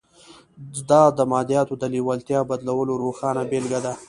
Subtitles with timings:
[0.89, 3.93] دا د مادیاتو د لېوالتیا بدلولو روښانه بېلګه ده